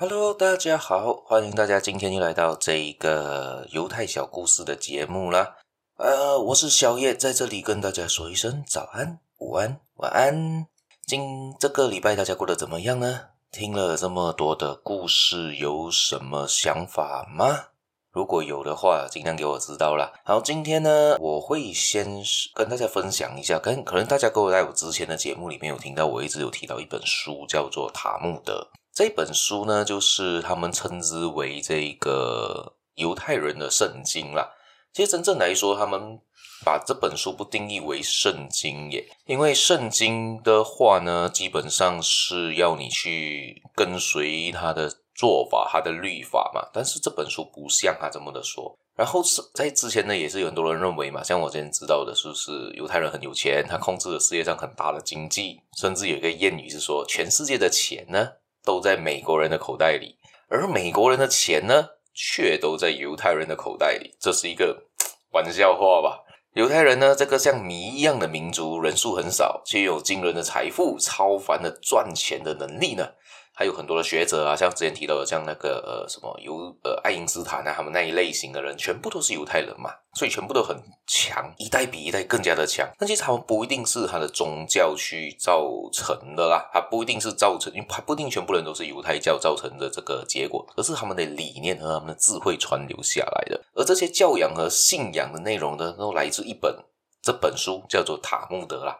[0.00, 5.56] Hello，大家好，欢迎大家今天又来到这一个犹太小故事的节目啦。
[5.96, 10.68] 呃，我是小叶，在这里跟大家说一声早安、午安、晚安。
[11.04, 13.22] 今这个礼拜大家过得怎么样呢？
[13.50, 17.70] 听了这么多的故事，有什么想法吗？
[18.12, 20.12] 如果有的话，尽量给我知道啦。
[20.24, 22.22] 好，今天呢，我会先
[22.54, 28.68] 跟大家分享一下，跟可能大家跟我在我之前的节目里面有听到，我一直有提到一本书，叫做《塔木德》。
[28.98, 34.50] 这本书呢，就是他们称之为这个犹太人的圣经啦。
[34.92, 36.18] 其实真正来说，他们
[36.64, 46.68] 把这本书不定义为圣经耶，因为圣经的话呢，基本上是要你去跟随他的做法、他的律法嘛。
[46.72, 48.76] 但是这本书不像他这么的说。
[48.96, 58.28] 然后是在之前呢，也是有很多人认为嘛，像我之前知道的，是不是犹太人很有钱，他控制了世界上很大的经济，甚至有一个谚语是说，全世界的钱呢，
[58.64, 60.16] 都在美国人的口袋里，
[60.48, 64.16] 而美国人的钱呢，却都在犹太人的口袋里。
[64.20, 64.86] 这是一个
[65.30, 66.24] 玩笑话吧？
[66.54, 73.12] 犹太人呢，这个像谜一样的民族，人数很少，却有惊人的财富、超凡的赚钱的能力呢。
[73.58, 82.88] 还有很多的学者啊，像之前提到的，像那个呃什么犹呃爱因斯坦啊，他们那一类型的人，全部都是犹太人嘛，所以全部都很强，一代比一代更加的强。
[82.96, 93.60] 但其实他们不一定是他的宗教去造成的啦，他不一定是造成，因为他不一定全部人都是犹太教造成的这个结果，而是他们的理念和他们的智慧传留下来的。
[93.74, 96.72] 而这些教养和信仰的内容呢，都来自一本
[97.20, 98.96] 这本书，叫做《塔木德》啦，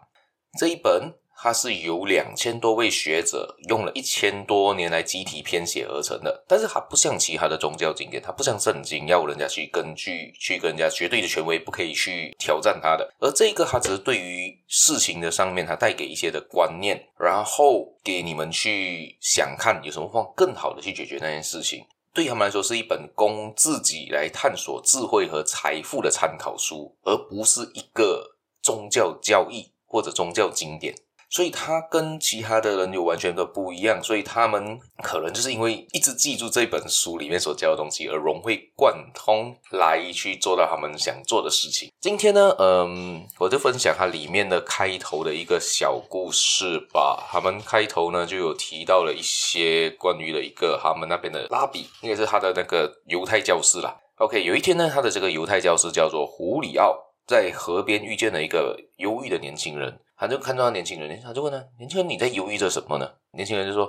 [0.59, 1.15] 这一本。
[1.41, 21.87] 它是由两千多位学者用了一千多年来集体编写而成的，但是它不像其他的宗教经典，它不像圣经要人家去根据去跟人家绝对的权威不可以去挑战它的，而这个它只是对于事情的上面，它带给一些的观念，然后给你们去想看有什么方更好的去解决那件事情。
[22.13, 30.93] 对他们来说，是一本供自己来探索智慧和财富的参考书，而不是一个宗教教义或者宗教经典。
[31.31, 41.93] 所以他跟其他的人有完全的不一样，所以他们可能就是因为一直记住这本书里面所教的东西，而融会贯通来去做到他们想做的事情。
[42.01, 47.29] 今天呢，嗯，我就分享它里面的开头的一个小故事吧。
[47.31, 53.95] 他们开头呢就有提到了一些关于的一个他们那边的拉比，应该是他的那个犹太教师啦。
[54.17, 56.97] OK，有一天呢，他的这个犹太教师叫做胡里奥，
[57.27, 60.01] 在河边遇见了一个忧郁的年轻人。
[60.19, 63.87] 他就看到年轻人，他就问他：“年轻人，你在犹豫着什么呢？”年轻人就说：“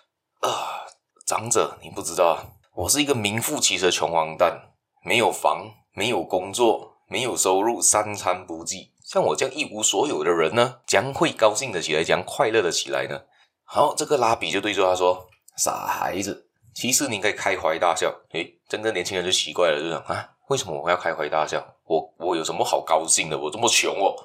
[0.40, 0.86] 啊，
[1.26, 4.72] 长者，你不知道啊，我是一个名副其实的穷光蛋，
[5.04, 8.94] 没有房，没有工作，没有收入，三餐不济。
[9.04, 13.20] 像我这样一无所有的人呢，将会高兴的起来，将快乐的起来呢？”
[13.64, 15.28] 好，这个拉比就对着他说
[15.58, 21.62] ：“傻孩子，其实你应该开怀大笑。”诶，整个年轻人就奇怪了，就讲：“啊，为什么我要开怀大笑？
[21.84, 23.38] 我我有什么好高兴的？
[23.38, 24.16] 我这么穷哦。”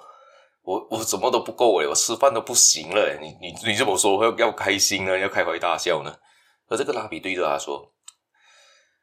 [0.65, 6.13] 我我什么都不够诶，我吃饭都不行了，你你你这么说，要要开心呢，要开怀大笑呢？
[6.67, 7.93] 而这个拉比对着他说：“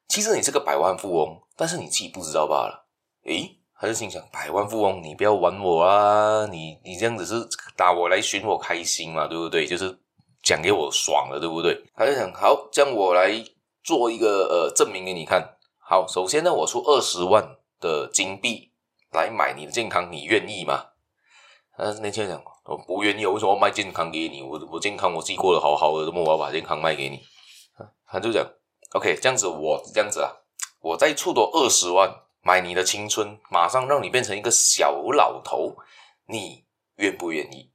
[0.09, 2.89] 其实你是个百万富翁，但是你自己不知道罢了。”
[3.25, 6.47] 诶，他就心想：“百万富翁，你不要玩我啊！
[6.51, 9.65] 你你这样子是打我来寻我开心嘛，对不对？
[9.65, 9.97] 就是
[10.43, 13.33] 讲给我爽了，对不对？”他就想：“好，这样我来
[13.85, 15.57] 做一个呃证明给你看。
[15.79, 18.73] 好，首先呢，我出二十万的金币
[19.13, 20.87] 来买你的健康，你愿意吗？”
[21.77, 24.43] 但是年轻人讲，我不愿意，为什么要卖健康给你？
[24.43, 27.21] 我我健康我自己过得好好的，怎么我要把健康卖给你？
[28.07, 28.47] 他就讲
[28.93, 30.31] ，OK，这样子我这样子啊，
[30.83, 35.75] 我再出多二十万买你的青春，马上让你变成一个小老头，
[36.27, 36.65] 你
[36.97, 37.71] 愿不愿意？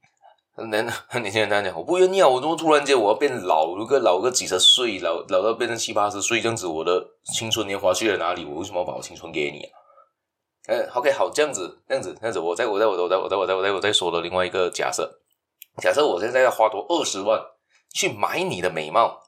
[0.69, 0.85] 年
[1.22, 2.28] 年轻人这样讲，我不愿意啊！
[2.28, 7.03] 我怎么突然间我要变老，如果老个几十岁，老老到变成七八十岁这样子，我的
[7.35, 8.44] 青春年华去了哪里？
[8.46, 9.78] 我为什么要把我青春给你啊？
[10.67, 15.19] 嗯，OK，好，这样子，这样子，这样子，我在我在我在我在我在我在我在说的另外一个假设，
[15.81, 17.41] 假设我现在要花多二十万
[17.93, 19.22] 去买你的美貌，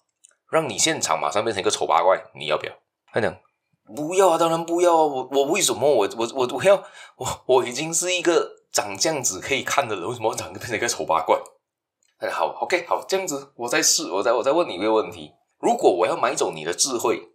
[0.51, 2.74] 让你现场马上变成一个丑八怪，你要不要？
[3.13, 3.33] 他讲
[3.95, 6.75] 不要啊，当然不要啊，我我为什么我我我我要
[7.15, 11.39] 我我已经是一个长这样子可以看的人，为什么长变成一个丑八怪？
[12.19, 17.30] 哎，好，OK，好，这样子，我再试，我再我再问你一个问题，如果我要买走你的智慧？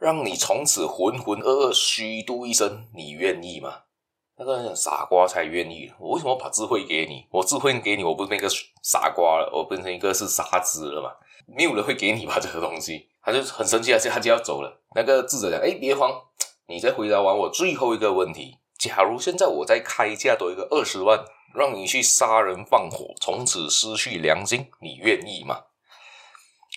[0.00, 3.82] 让你从此浑浑噩噩虚度一生，你愿意吗？
[4.36, 5.92] 那个傻瓜才愿意。
[5.98, 7.26] 我为什么把智慧给你？
[7.30, 8.48] 我智慧给你，我不是那个
[8.82, 11.10] 傻瓜了，我变成一个是傻子了嘛？
[11.46, 12.38] 没有人会给你吧？
[12.40, 14.80] 这个东西，他就很生气，而且他就要走了。
[14.94, 16.12] 那个智者讲：“哎，别慌，
[16.68, 18.58] 你再回答完我最后一个问题。
[18.78, 25.62] 假如现在我再开价多一个二十万，让你去杀人放火，从此失去良心，你愿意吗？”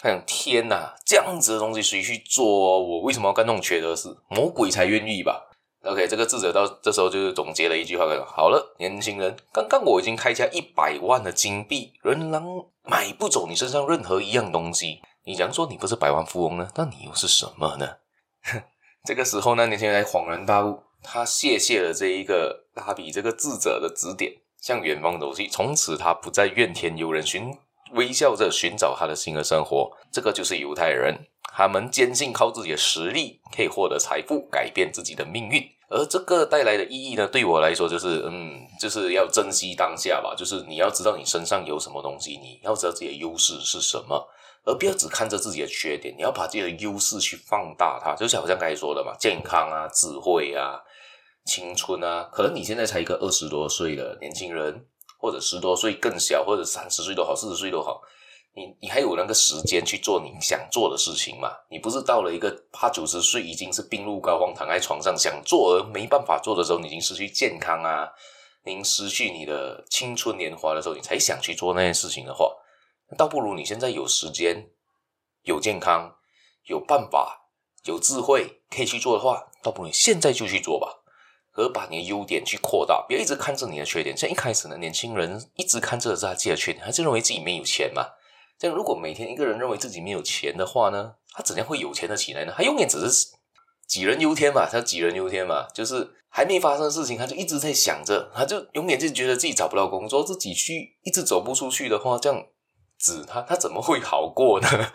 [0.01, 2.43] 他想天哪，这样子的东西谁去做？
[2.43, 4.09] 我为什么要干那种缺德事？
[4.29, 5.47] 魔鬼才愿意吧。
[5.83, 12.43] OK，这个智者到这时候就是总结了一句话：好了，年轻人，刚刚我已经开价一百万的金币，仍然
[12.83, 15.01] 买不走你身上任何一样东西。
[15.23, 16.67] 你假如说你不是百万富翁呢？
[16.75, 17.97] 那你又是什么呢？
[19.05, 25.47] 这个时候呢，年轻人恍然大悟，他谢谢了这一个拉比这个智者的指点，向远方走去。
[25.47, 27.55] 从此，他不再怨天尤人，寻
[27.93, 29.91] 微笑着寻找他的新的生活。
[30.11, 31.27] 这个就是犹太人。
[31.53, 35.61] 他们坚信靠自己的实力可以获得财富，改变自己的命运。
[35.89, 40.33] 而这个带来的意义呢，对我来说就是，嗯，就是要珍惜当下吧。
[40.33, 44.25] 就是你要知道你身上有什么东西，你要知道自己的优势是什么，
[44.63, 46.15] 而不要只看着自己的缺点。
[46.15, 48.15] 你要把自己的优势去放大它。
[48.15, 50.79] 就像好像刚才说的嘛，健康啊，智慧啊，
[51.43, 52.29] 青春啊。
[52.31, 54.85] 可能你现在才一个二十多岁的年轻人，
[55.21, 58.01] 或者十多岁更小，或者三十岁都好，四十岁都好。
[58.53, 61.51] 你你还有那个时间去做你想做的事情嘛？
[61.69, 68.09] 你不是到了一个八九十岁已经是病入膏肓，躺在床上想做而没办法做的时候，你已经失去健康啊，
[68.65, 72.51] 您失去你的青春年华的时候，你才想去做那件事情的话，
[73.17, 74.69] 倒不如你现在有时间、
[75.43, 76.13] 有健康、
[76.65, 77.49] 有办法、
[77.85, 81.00] 有智慧可以去做的话，倒不如现在就去做吧，
[81.53, 84.15] 而把你的优点去扩大，别一直看着你的缺点。
[84.15, 88.05] 像一开始呢，年轻人一直看着他自己的缺点，他就认为自己没有钱嘛。
[88.57, 92.53] 这样，如果每天一个人认为自己没有钱的话呢，他怎样会有钱的起来呢？
[92.55, 93.27] 他永远只是
[93.89, 102.45] 杞人忧天嘛，他杞人忧天嘛，就是还没发生的事情，他就一直在想着，他就永远就觉得自己找不到工作，自己去一直走不出去的话，这样
[102.97, 104.67] 子他他怎么会好过呢？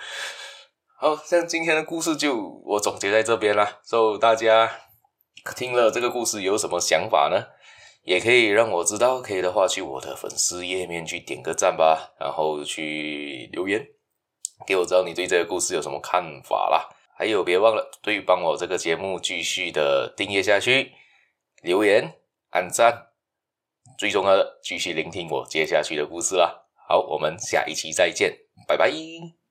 [0.99, 4.71] 好，像今天的故事就我总结在这边啦，祝大家
[5.55, 7.47] 听了这个故事有什么想法呢？
[8.03, 13.85] 也可以让我知道，可以的话去我的粉丝页面去点个赞吧，然后去留言，
[14.65, 16.89] 给我知道你对这个故事有什么看法啦。
[17.19, 20.93] 还有别忘了，对于帮我这个节目继续的订阅下去，
[21.63, 22.15] 留言、
[22.51, 23.09] 按赞，
[23.99, 26.67] 最重要的继续聆听我接下去的故事啦。
[26.89, 28.39] 好，我们下一期再见，
[28.69, 29.37] 拜拜。